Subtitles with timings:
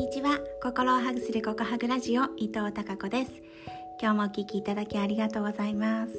[0.00, 0.38] にちは。
[0.62, 3.32] 心をハグするココハグラジオ伊藤孝子です。
[4.00, 6.14] 今日もお聞きいただきありがとうございます。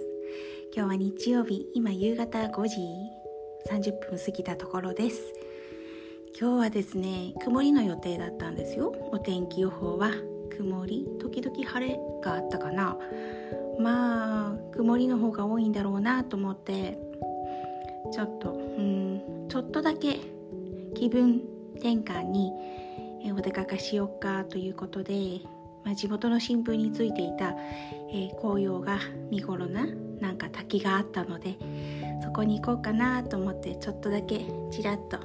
[0.71, 2.77] 今日は日曜日今夕方5時
[3.71, 5.33] 30分過ぎたところです。
[6.39, 8.93] 今日はですね曇りの予定だったんですよ。
[9.11, 10.11] お天気予報は。
[10.55, 12.95] 曇り時々晴れがあったかな。
[13.79, 16.99] まあ曇りの方が多いんだろうなと思って
[18.13, 20.19] ちょっとうんちょっとだけ
[20.93, 21.41] 気分
[21.77, 22.51] 転換に
[23.25, 25.41] えお出かけしようかということで、
[25.83, 27.55] まあ、地元の新聞についていた、
[28.11, 29.85] えー、紅葉が見頃な
[30.19, 31.57] なんか滝があったので
[32.23, 35.19] そこに行こうかなと思ってちょっとだけちらっと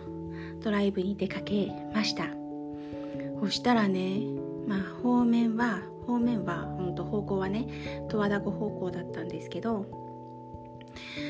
[0.62, 2.26] ドライブに出かけました。
[3.40, 4.22] そしたらね
[4.66, 7.66] まあ方面は方面は本当方向はね
[8.10, 9.86] 十和田湖方向だったんですけど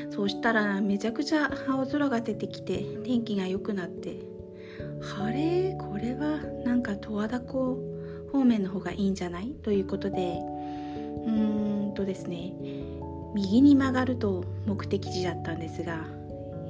[0.09, 4.17] そうしたらめちゃくちゃ青空が出てきて天気が良くなって
[5.01, 5.75] 晴れ？
[5.75, 7.77] これはなんか十和田湖
[8.31, 9.51] 方面の方がいいんじゃない？
[9.63, 10.39] ということで。
[11.25, 12.53] うーんとですね。
[13.33, 16.05] 右に曲がると目的地だったんですが、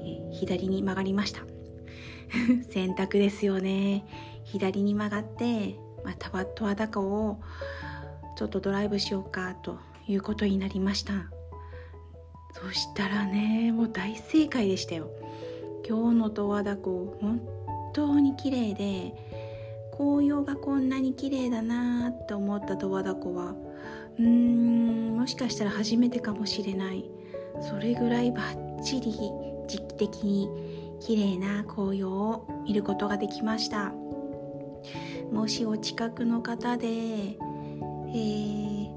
[0.04, 1.42] え左に曲がりました。
[2.70, 4.06] 選択ですよね。
[4.44, 7.38] 左に曲がって、まあ、十和田湖を
[8.36, 9.78] ちょっとドライブしようかと
[10.08, 11.14] いうことになりました。
[12.54, 15.10] そしたらねもう大正解でしたよ。
[15.88, 17.40] 今日の十和田湖本
[17.94, 19.14] 当に綺麗で
[19.98, 23.56] 紅葉がこんなに綺麗だなって思った十和田湖は
[24.20, 27.10] うーんもしかしたら初めてかもしれない。
[27.62, 29.12] それぐらいバッチリ
[29.68, 30.48] 時期的に
[31.00, 33.94] 綺麗な紅葉を見ることができました。
[35.32, 38.90] もしお近くの方で、えー、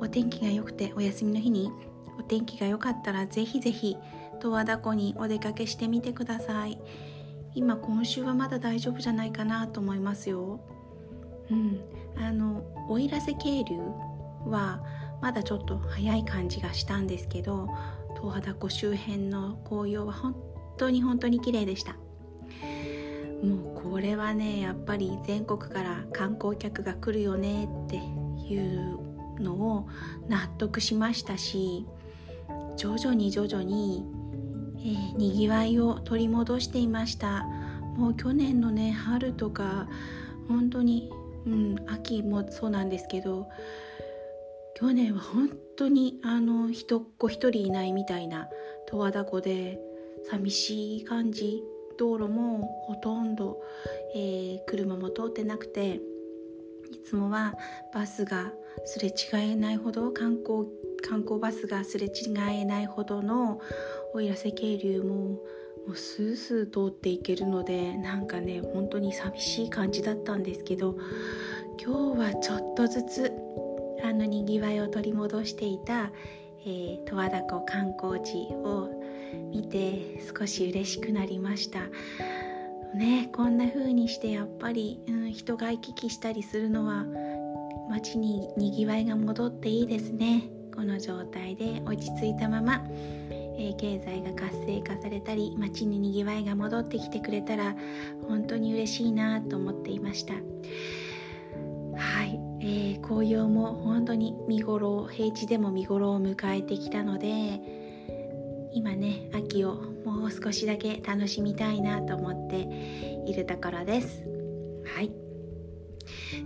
[0.00, 1.70] お天気が良くてお休みの日に
[2.18, 3.96] お天気が良かったらぜひぜひ
[4.40, 6.78] 十和田湖にお出かけしてみてください。
[7.54, 10.60] 今今週はまだ大丈夫じゃないかなと思いますよ。
[11.50, 11.80] うん、
[12.16, 13.76] あの奥入瀬渓流
[14.46, 14.82] は
[15.20, 17.68] まだちょっと早い感じがしたんですけど
[18.16, 20.36] 十和田湖周辺の紅葉は本
[20.78, 21.96] 当に本当に綺麗でした
[23.42, 28.98] もうこれはねやっぱり全国から観光客が来るよねっていう
[29.40, 29.88] のを
[30.28, 31.86] 納得しましたし
[32.76, 34.04] 徐々に徐々に
[34.84, 37.46] えー、にぎわいを取り戻していました。
[37.96, 39.88] もう去年のね春とか
[40.48, 41.10] 本当に
[41.46, 43.48] うん秋もそうなんですけど
[44.74, 48.48] 去年は本当にあの人っ子一人いないみたいな
[48.90, 49.78] 十和田湖で
[50.30, 51.62] 寂しい感じ。
[51.98, 53.62] 道路もほとんど、
[54.14, 56.00] えー、車も通ってなくて
[56.90, 57.54] いつもは
[57.94, 58.50] バスが
[58.84, 59.12] すれ違
[59.52, 60.64] えないほど観光
[61.02, 63.60] 観光バスがすれ違えないほどの
[64.12, 65.38] 奥入瀬渓流も
[65.86, 70.96] もうスースー通っていけるのでなんかね本当に寂しい感じだったんですけど
[71.84, 73.32] 今日はちょっとずつ
[74.04, 76.12] あのにぎわいを取り戻していた、
[76.64, 78.90] えー、十和田湖観光地を
[79.50, 81.80] 見て少し嬉しくなりました。
[82.94, 87.06] ねこんな風にしてやっぱり、うん、人が行き来したりするのは
[87.88, 90.61] 街ににぎわいが戻っていいですね。
[90.74, 92.84] この状態で落ち着いたまま、
[93.30, 97.76] えー、経済が活性化されたり街ににぎわいが戻ってきてくれたら
[98.28, 100.34] 本当に嬉しいなと思っていました。
[100.34, 107.60] はい、えー、紅葉も本当に見頃平地でも見頃を迎えてきたので
[108.72, 112.66] 今ね秋をもう少しだけ楽しみたいなと思って
[113.26, 114.24] いるところです。
[114.96, 115.12] はい。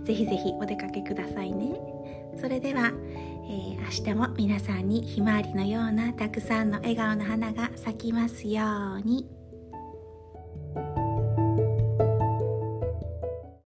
[0.03, 1.96] ぜひぜひお出かけくださいね。
[2.39, 2.91] それでは、
[3.49, 8.63] えー、明日も皆さんにひまわりのようなたくさんの笑顔の花が咲きますよ
[8.97, 9.36] うに。